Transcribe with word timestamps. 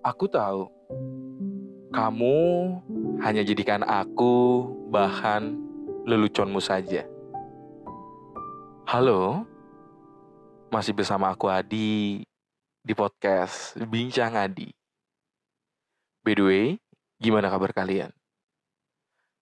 Aku 0.00 0.24
tahu 0.32 0.64
kamu 1.92 2.38
hanya 3.20 3.44
jadikan 3.44 3.84
aku 3.84 4.64
bahan 4.88 5.60
leluconmu 6.08 6.56
saja. 6.56 7.04
Halo, 8.88 9.44
masih 10.72 10.96
bersama 10.96 11.28
aku 11.28 11.52
Adi 11.52 12.24
di 12.80 12.92
podcast 12.96 13.76
Bincang 13.76 14.40
Adi. 14.40 14.72
By 16.24 16.32
the 16.32 16.44
way, 16.48 16.66
gimana 17.20 17.52
kabar 17.52 17.76
kalian? 17.76 18.08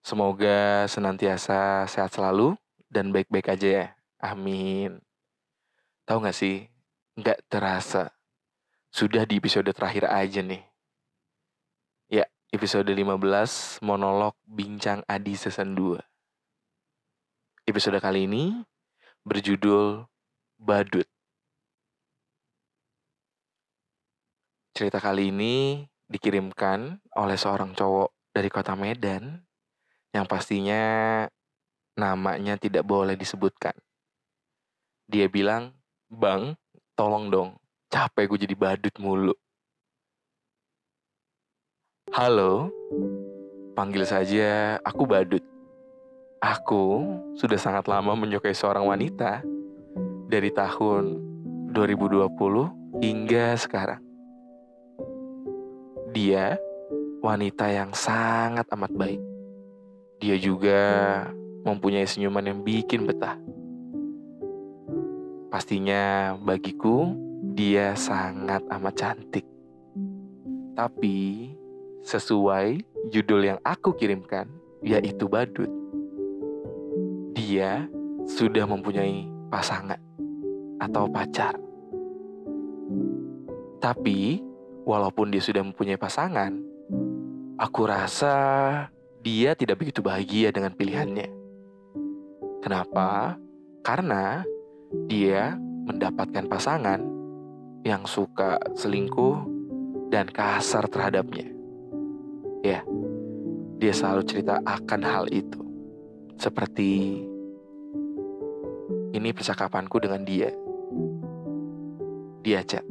Semoga 0.03 0.91
senantiasa 0.91 1.87
sehat 1.87 2.11
selalu 2.11 2.59
dan 2.91 3.15
baik-baik 3.15 3.47
aja 3.47 3.67
ya. 3.71 3.87
Amin. 4.19 4.99
Tahu 6.03 6.19
gak 6.19 6.35
sih, 6.35 6.67
nggak 7.15 7.47
terasa. 7.47 8.18
Sudah 8.89 9.21
di 9.21 9.37
episode 9.37 9.69
terakhir 9.69 10.09
aja 10.09 10.41
nih. 10.41 10.65
Ya, 12.09 12.25
episode 12.49 12.89
15 12.89 13.85
monolog 13.85 14.33
Bincang 14.49 15.05
Adi 15.05 15.37
season 15.37 15.77
2. 15.77 16.01
Episode 17.69 18.01
kali 18.01 18.25
ini 18.25 18.65
berjudul 19.21 20.09
Badut. 20.57 21.05
Cerita 24.73 24.97
kali 24.97 25.29
ini 25.29 25.85
dikirimkan 26.09 26.97
oleh 27.13 27.37
seorang 27.37 27.77
cowok 27.77 28.33
dari 28.33 28.49
kota 28.49 28.73
Medan 28.73 29.45
yang 30.17 30.25
pastinya 30.25 30.81
namanya 31.93 32.57
tidak 32.57 32.81
boleh 32.89 33.13
disebutkan. 33.13 33.77
Dia 35.05 35.29
bilang, 35.29 35.77
Bang, 36.09 36.57
tolong 36.97 37.29
dong, 37.29 37.58
capek 37.89 38.29
gue 38.29 38.45
jadi 38.45 38.55
badut 38.55 38.95
mulu. 39.01 39.33
Halo, 42.13 42.69
panggil 43.73 44.05
saja 44.05 44.77
aku 44.85 45.09
badut. 45.09 45.41
Aku 46.39 47.17
sudah 47.35 47.57
sangat 47.57 47.89
lama 47.89 48.13
menyukai 48.15 48.53
seorang 48.53 48.85
wanita 48.87 49.43
dari 50.29 50.53
tahun 50.53 51.17
2020 51.73 53.01
hingga 53.01 53.57
sekarang. 53.57 54.01
Dia 56.13 56.61
wanita 57.25 57.73
yang 57.73 57.91
sangat 57.97 58.69
amat 58.69 58.93
baik. 58.93 59.21
Dia 60.21 60.37
juga 60.37 60.81
mempunyai 61.65 62.05
senyuman 62.05 62.45
yang 62.45 62.59
bikin 62.61 63.09
betah. 63.09 63.35
Pastinya 65.49 66.37
bagiku 66.37 67.28
dia 67.59 67.91
sangat 67.91 68.63
amat 68.71 68.95
cantik. 68.95 69.43
Tapi 70.79 71.51
sesuai 72.07 72.79
judul 73.11 73.51
yang 73.51 73.59
aku 73.67 73.91
kirimkan, 73.99 74.47
yaitu 74.79 75.27
badut. 75.27 75.67
Dia 77.35 77.83
sudah 78.23 78.63
mempunyai 78.63 79.27
pasangan 79.51 79.99
atau 80.79 81.11
pacar. 81.11 81.59
Tapi 83.83 84.39
walaupun 84.87 85.27
dia 85.27 85.43
sudah 85.43 85.59
mempunyai 85.59 85.99
pasangan, 85.99 86.55
aku 87.59 87.81
rasa 87.83 88.35
dia 89.19 89.51
tidak 89.51 89.83
begitu 89.83 89.99
bahagia 89.99 90.55
dengan 90.55 90.71
pilihannya. 90.71 91.27
Kenapa? 92.63 93.35
Karena 93.83 94.47
dia 95.11 95.59
mendapatkan 95.59 96.47
pasangan 96.47 97.18
yang 97.83 98.03
suka 98.03 98.59
selingkuh 98.75 99.45
dan 100.11 100.27
kasar 100.27 100.89
terhadapnya. 100.89 101.47
Ya, 102.59 102.83
dia 103.79 103.93
selalu 103.95 104.27
cerita 104.27 104.59
akan 104.67 105.01
hal 105.05 105.25
itu. 105.31 105.63
Seperti 106.35 107.23
ini 109.15 109.29
percakapanku 109.31 109.99
dengan 109.99 110.23
dia. 110.27 110.51
Dia 112.43 112.63
chat. 112.63 112.83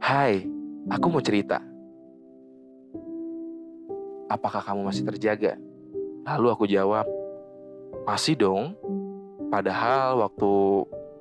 Hai, 0.00 0.44
aku 0.88 1.06
mau 1.08 1.24
cerita. 1.24 1.60
Apakah 4.26 4.60
kamu 4.64 4.88
masih 4.88 5.04
terjaga? 5.06 5.56
Lalu 6.26 6.46
aku 6.50 6.64
jawab, 6.66 7.06
masih 8.04 8.34
dong. 8.34 8.74
Padahal 9.46 10.26
waktu 10.26 10.50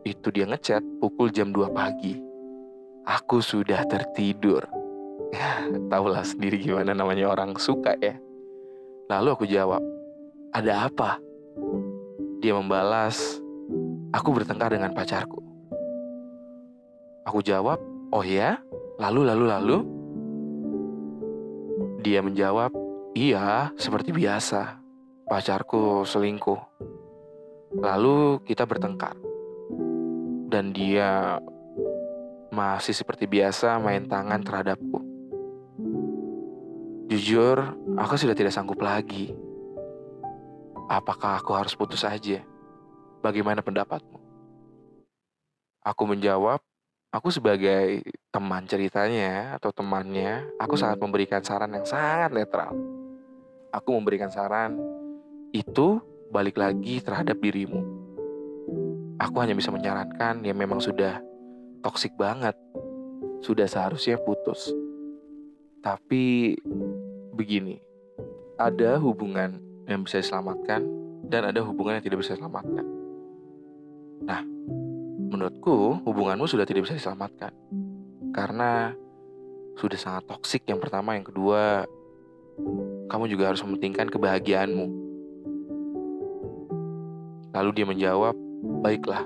itu 0.06 0.28
dia 0.34 0.50
ngechat 0.50 0.82
pukul 0.98 1.30
jam 1.30 1.54
2 1.54 1.70
pagi. 1.70 2.35
Aku 3.06 3.38
sudah 3.38 3.86
tertidur. 3.86 4.66
Tahulah 5.94 6.26
sendiri 6.26 6.58
gimana 6.58 6.98
namanya 6.98 7.30
orang 7.30 7.54
suka 7.62 7.94
ya. 8.02 8.18
Lalu 9.06 9.30
aku 9.30 9.46
jawab, 9.46 9.82
ada 10.50 10.90
apa? 10.90 11.22
Dia 12.42 12.58
membalas, 12.58 13.38
aku 14.10 14.34
bertengkar 14.34 14.74
dengan 14.74 14.90
pacarku. 14.98 15.38
Aku 17.30 17.46
jawab, 17.46 17.78
oh 18.10 18.26
ya? 18.26 18.58
Lalu, 18.98 19.22
lalu, 19.30 19.46
lalu? 19.54 19.78
Dia 22.02 22.26
menjawab, 22.26 22.74
iya, 23.14 23.70
seperti 23.78 24.14
biasa. 24.14 24.82
Pacarku 25.30 26.06
selingkuh. 26.06 26.62
Lalu 27.82 28.42
kita 28.46 28.66
bertengkar. 28.66 29.18
Dan 30.50 30.74
dia 30.74 31.42
masih 32.56 32.96
seperti 32.96 33.28
biasa 33.28 33.76
main 33.84 34.08
tangan 34.08 34.40
terhadapku. 34.40 35.04
Jujur, 37.12 37.60
aku 38.00 38.16
sudah 38.16 38.32
tidak 38.32 38.56
sanggup 38.56 38.80
lagi. 38.80 39.36
Apakah 40.88 41.44
aku 41.44 41.52
harus 41.52 41.76
putus 41.76 42.08
saja? 42.08 42.40
Bagaimana 43.20 43.60
pendapatmu? 43.60 44.18
Aku 45.84 46.04
menjawab, 46.08 46.64
aku 47.12 47.30
sebagai 47.30 48.02
teman 48.32 48.66
ceritanya 48.66 49.54
atau 49.60 49.70
temannya, 49.76 50.48
aku 50.58 50.80
sangat 50.80 50.98
memberikan 50.98 51.44
saran 51.44 51.76
yang 51.76 51.86
sangat 51.86 52.32
netral. 52.34 52.74
Aku 53.70 53.92
memberikan 53.94 54.32
saran 54.32 54.80
itu 55.52 56.00
balik 56.32 56.58
lagi 56.58 57.04
terhadap 57.04 57.38
dirimu. 57.38 57.84
Aku 59.20 59.44
hanya 59.44 59.54
bisa 59.54 59.70
menyarankan 59.70 60.42
yang 60.42 60.58
memang 60.58 60.82
sudah 60.82 61.22
toksik 61.86 62.18
banget. 62.18 62.58
Sudah 63.46 63.70
seharusnya 63.70 64.18
putus. 64.18 64.74
Tapi 65.86 66.58
begini, 67.38 67.78
ada 68.58 68.98
hubungan 68.98 69.62
yang 69.86 70.02
bisa 70.02 70.18
diselamatkan 70.18 70.82
dan 71.30 71.54
ada 71.54 71.62
hubungan 71.62 72.02
yang 72.02 72.06
tidak 72.10 72.26
bisa 72.26 72.34
diselamatkan. 72.34 72.86
Nah, 74.26 74.42
menurutku 75.30 76.02
hubunganmu 76.02 76.50
sudah 76.50 76.66
tidak 76.66 76.90
bisa 76.90 76.98
diselamatkan. 76.98 77.54
Karena 78.34 78.90
sudah 79.78 80.00
sangat 80.02 80.26
toksik 80.26 80.66
yang 80.66 80.82
pertama, 80.82 81.14
yang 81.14 81.30
kedua, 81.30 81.86
kamu 83.14 83.30
juga 83.30 83.54
harus 83.54 83.62
mementingkan 83.62 84.10
kebahagiaanmu 84.10 85.06
Lalu 87.56 87.72
dia 87.72 87.88
menjawab, 87.88 88.36
baiklah. 88.84 89.24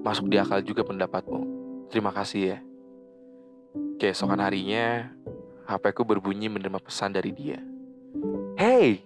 Masuk 0.00 0.32
di 0.32 0.36
akal 0.40 0.64
juga 0.64 0.80
pendapatmu. 0.84 1.44
Terima 1.92 2.14
kasih 2.14 2.56
ya. 2.56 2.58
Keesokan 4.00 4.40
harinya, 4.40 5.12
HP 5.68 5.92
ku 5.92 6.02
berbunyi 6.08 6.48
menerima 6.48 6.80
pesan 6.80 7.12
dari 7.12 7.30
dia. 7.30 7.60
Hey! 8.56 9.04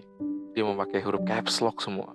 Dia 0.54 0.62
memakai 0.62 1.02
huruf 1.02 1.26
caps 1.26 1.58
lock 1.58 1.82
semua. 1.82 2.14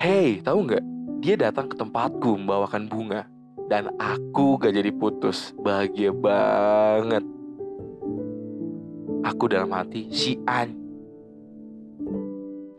Hey, 0.00 0.40
tahu 0.40 0.64
nggak? 0.64 0.84
Dia 1.20 1.36
datang 1.36 1.68
ke 1.68 1.76
tempatku 1.76 2.40
membawakan 2.40 2.88
bunga. 2.88 3.28
Dan 3.68 3.92
aku 3.96 4.60
gak 4.60 4.76
jadi 4.76 4.92
putus. 4.92 5.56
Bahagia 5.56 6.12
banget. 6.12 7.24
Aku 9.24 9.48
dalam 9.48 9.72
hati, 9.72 10.08
si 10.12 10.36
An. 10.44 10.76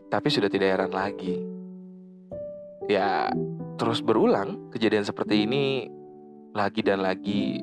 Tapi 0.06 0.28
sudah 0.30 0.46
tidak 0.46 0.78
heran 0.78 0.94
lagi 0.94 1.56
ya 2.86 3.30
terus 3.76 4.00
berulang 4.00 4.72
kejadian 4.72 5.04
seperti 5.04 5.44
ini 5.44 5.92
lagi 6.56 6.80
dan 6.80 7.04
lagi 7.04 7.60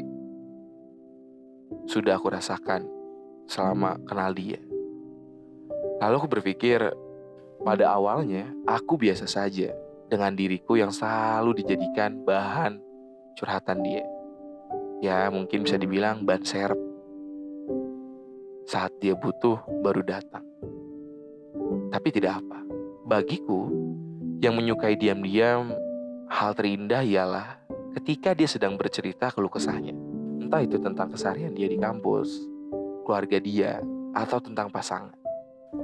sudah 1.89 2.21
aku 2.21 2.29
rasakan 2.29 2.85
selama 3.49 3.97
kenal 4.05 4.31
dia. 4.31 4.61
Lalu 5.99 6.15
aku 6.21 6.29
berpikir 6.29 6.79
pada 7.65 7.89
awalnya 7.89 8.45
aku 8.69 8.95
biasa 9.01 9.25
saja 9.25 9.73
dengan 10.07 10.37
diriku 10.37 10.77
yang 10.77 10.93
selalu 10.93 11.65
dijadikan 11.65 12.21
bahan 12.21 12.77
curhatan 13.33 13.81
dia. 13.81 14.05
Ya 15.01 15.27
mungkin 15.33 15.65
bisa 15.65 15.75
dibilang 15.81 16.23
ban 16.23 16.45
serep. 16.45 16.77
Saat 18.69 18.95
dia 19.01 19.17
butuh 19.17 19.59
baru 19.83 20.05
datang. 20.05 20.45
Tapi 21.91 22.07
tidak 22.13 22.39
apa. 22.39 22.63
Bagiku 23.03 23.67
yang 24.39 24.55
menyukai 24.55 24.95
diam-diam, 24.95 25.75
hal 26.33 26.57
terindah 26.57 27.05
ialah 27.05 27.61
ketika 27.93 28.33
dia 28.33 28.49
sedang 28.49 28.73
bercerita 28.73 29.29
keluh 29.29 29.53
kesahnya. 29.53 29.93
Entah 30.41 30.65
itu 30.65 30.81
tentang 30.81 31.13
keseharian 31.13 31.53
dia 31.53 31.69
di 31.69 31.77
kampus, 31.77 32.49
keluarga 33.05 33.37
dia, 33.37 33.77
atau 34.17 34.41
tentang 34.41 34.73
pasangan. 34.73 35.13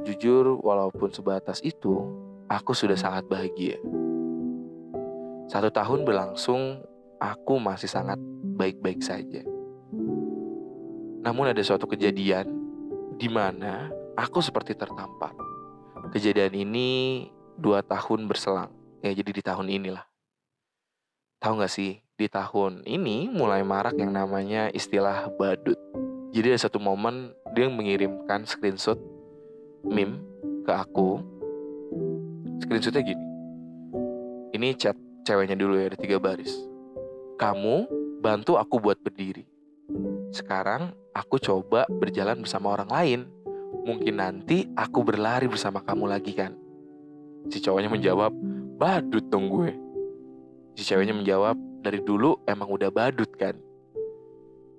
Jujur, 0.02 0.58
walaupun 0.66 1.14
sebatas 1.14 1.62
itu, 1.62 2.02
aku 2.50 2.74
sudah 2.74 2.98
sangat 2.98 3.30
bahagia. 3.30 3.78
Satu 5.46 5.70
tahun 5.70 6.02
berlangsung, 6.02 6.82
aku 7.22 7.62
masih 7.62 7.90
sangat 7.90 8.18
baik-baik 8.58 9.06
saja. 9.06 9.46
Namun 11.22 11.54
ada 11.54 11.62
suatu 11.62 11.86
kejadian 11.86 12.50
di 13.22 13.30
mana 13.30 13.94
aku 14.18 14.42
seperti 14.42 14.74
tertampar. 14.74 15.34
Kejadian 16.10 16.58
ini 16.58 16.90
dua 17.54 17.86
tahun 17.86 18.26
berselang. 18.26 18.74
Ya 19.06 19.14
jadi 19.14 19.30
di 19.30 19.44
tahun 19.46 19.70
inilah. 19.70 20.09
Tahu 21.40 21.64
gak 21.64 21.72
sih, 21.72 22.04
di 22.20 22.28
tahun 22.28 22.84
ini 22.84 23.32
mulai 23.32 23.64
marak 23.64 23.96
yang 23.96 24.12
namanya 24.12 24.68
istilah 24.76 25.32
badut. 25.40 25.80
Jadi 26.36 26.52
ada 26.52 26.68
satu 26.68 26.84
momen 26.84 27.32
dia 27.56 27.72
mengirimkan 27.72 28.44
screenshot 28.44 29.00
meme 29.88 30.20
ke 30.68 30.72
aku. 30.76 31.24
Screenshotnya 32.60 33.08
gini. 33.08 33.24
Ini 34.52 34.76
chat 34.76 35.00
ceweknya 35.24 35.56
dulu 35.56 35.80
ya, 35.80 35.88
ada 35.88 35.96
tiga 35.96 36.20
baris. 36.20 36.52
Kamu 37.40 37.88
bantu 38.20 38.60
aku 38.60 38.76
buat 38.84 39.00
berdiri. 39.00 39.48
Sekarang 40.36 40.92
aku 41.16 41.40
coba 41.40 41.88
berjalan 41.88 42.44
bersama 42.44 42.76
orang 42.76 42.92
lain. 42.92 43.20
Mungkin 43.88 44.20
nanti 44.20 44.68
aku 44.76 45.08
berlari 45.08 45.48
bersama 45.48 45.80
kamu 45.88 46.04
lagi 46.04 46.36
kan? 46.36 46.52
Si 47.48 47.64
cowoknya 47.64 47.88
menjawab, 47.88 48.36
badut 48.76 49.24
dong 49.32 49.48
gue. 49.48 49.88
Si 50.80 50.88
ceweknya 50.88 51.12
menjawab, 51.12 51.60
dari 51.84 52.00
dulu 52.00 52.40
emang 52.48 52.72
udah 52.72 52.88
badut 52.88 53.28
kan. 53.36 53.52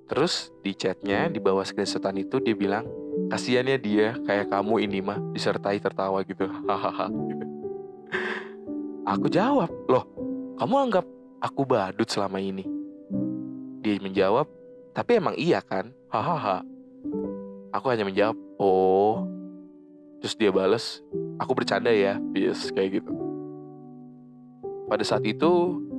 Terus 0.09 0.49
di 0.65 0.73
chatnya, 0.73 1.29
di 1.29 1.37
bawah 1.37 1.61
screenshotan 1.61 2.17
itu 2.17 2.41
dia 2.41 2.57
bilang, 2.57 2.89
kasihan 3.29 3.69
ya 3.69 3.77
dia 3.77 4.17
kayak 4.25 4.49
kamu 4.49 4.89
ini 4.89 5.05
mah 5.05 5.21
disertai 5.37 5.77
tertawa 5.77 6.25
gitu. 6.25 6.49
Gitu. 7.29 7.45
Aku 9.05 9.29
jawab, 9.29 9.69
loh 9.93 10.09
kamu 10.57 10.89
anggap 10.89 11.05
aku 11.37 11.69
badut 11.69 12.09
selama 12.09 12.41
ini? 12.41 12.65
Dia 13.85 14.01
menjawab, 14.01 14.49
tapi 14.97 15.21
emang 15.21 15.37
iya 15.37 15.61
kan? 15.61 15.93
Hahaha. 16.09 16.65
Aku 17.77 17.93
hanya 17.93 18.09
menjawab, 18.09 18.41
oh. 18.57 19.29
Terus 20.25 20.33
dia 20.33 20.49
bales, 20.49 21.05
aku 21.37 21.53
bercanda 21.53 21.93
ya, 21.93 22.17
bias 22.17 22.73
kayak 22.73 23.05
gitu. 23.05 23.13
Pada 24.89 25.05
saat 25.05 25.29
itu, 25.29 25.90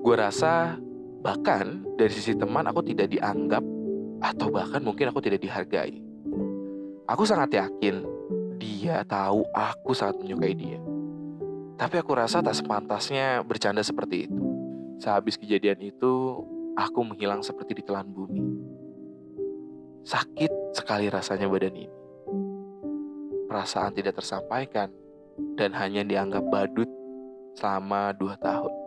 gue 0.00 0.14
rasa 0.16 0.80
bahkan 1.20 1.84
dari 2.00 2.12
sisi 2.12 2.32
teman 2.32 2.64
aku 2.64 2.80
tidak 2.80 3.12
dianggap 3.12 3.60
atau 4.20 4.48
bahkan 4.48 4.80
mungkin 4.80 5.12
aku 5.12 5.20
tidak 5.20 5.44
dihargai. 5.44 6.00
Aku 7.04 7.28
sangat 7.28 7.52
yakin 7.56 8.04
dia 8.60 9.04
tahu 9.04 9.44
aku 9.52 9.92
sangat 9.92 10.20
menyukai 10.24 10.56
dia. 10.56 10.80
Tapi 11.80 11.96
aku 11.96 12.12
rasa 12.12 12.44
tak 12.44 12.56
sepantasnya 12.56 13.40
bercanda 13.40 13.80
seperti 13.80 14.28
itu. 14.28 14.44
Sehabis 15.00 15.40
kejadian 15.40 15.80
itu, 15.80 16.44
aku 16.76 17.00
menghilang 17.00 17.40
seperti 17.40 17.80
ditelan 17.80 18.04
bumi. 18.12 18.44
Sakit 20.04 20.76
sekali 20.76 21.08
rasanya 21.08 21.48
badan 21.48 21.72
ini. 21.72 21.88
Perasaan 23.48 23.96
tidak 23.96 24.20
tersampaikan 24.20 24.92
dan 25.56 25.72
hanya 25.72 26.04
dianggap 26.04 26.44
badut 26.52 26.88
selama 27.56 28.12
dua 28.12 28.36
tahun. 28.36 28.79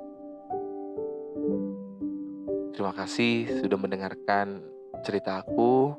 Terima 2.73 2.89
kasih 2.89 3.61
sudah 3.61 3.77
mendengarkan 3.77 4.65
cerita 5.05 5.45
aku. 5.45 5.93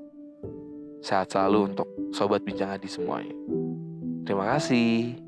Sehat 1.04 1.30
selalu 1.30 1.74
untuk 1.74 1.88
sobat 2.10 2.42
bincang 2.42 2.74
adi 2.74 2.90
semuanya. 2.90 3.34
Terima 4.26 4.56
kasih. 4.56 5.23